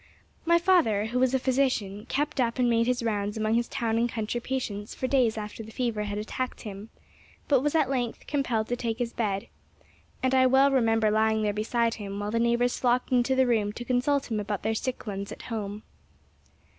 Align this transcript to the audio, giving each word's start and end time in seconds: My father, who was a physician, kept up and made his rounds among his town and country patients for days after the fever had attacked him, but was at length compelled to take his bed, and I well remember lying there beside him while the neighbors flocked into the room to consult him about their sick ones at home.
My 0.45 0.57
father, 0.57 1.05
who 1.05 1.19
was 1.19 1.35
a 1.35 1.39
physician, 1.39 2.07
kept 2.09 2.41
up 2.41 2.57
and 2.57 2.67
made 2.67 2.87
his 2.87 3.03
rounds 3.03 3.37
among 3.37 3.53
his 3.53 3.67
town 3.67 3.99
and 3.99 4.09
country 4.09 4.41
patients 4.41 4.95
for 4.95 5.05
days 5.05 5.37
after 5.37 5.61
the 5.61 5.71
fever 5.71 6.05
had 6.05 6.17
attacked 6.17 6.61
him, 6.61 6.89
but 7.47 7.61
was 7.61 7.75
at 7.75 7.87
length 7.87 8.25
compelled 8.25 8.67
to 8.69 8.75
take 8.75 8.97
his 8.97 9.13
bed, 9.13 9.47
and 10.23 10.33
I 10.33 10.47
well 10.47 10.71
remember 10.71 11.11
lying 11.11 11.43
there 11.43 11.53
beside 11.53 11.93
him 11.93 12.17
while 12.19 12.31
the 12.31 12.39
neighbors 12.39 12.79
flocked 12.79 13.11
into 13.11 13.35
the 13.35 13.45
room 13.45 13.73
to 13.73 13.85
consult 13.85 14.31
him 14.31 14.39
about 14.39 14.63
their 14.63 14.73
sick 14.73 15.05
ones 15.05 15.31
at 15.31 15.43
home. 15.43 15.83